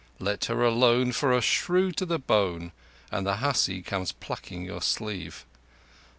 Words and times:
Let 0.17 0.45
her 0.45 0.63
alone 0.63 1.11
for 1.11 1.31
a 1.31 1.41
shrew 1.41 1.91
to 1.91 2.07
the 2.07 2.17
bone 2.17 2.71
And 3.11 3.23
the 3.23 3.35
hussy 3.35 3.83
comes 3.83 4.11
plucking 4.11 4.65
your 4.65 4.81
sleeve! 4.81 5.45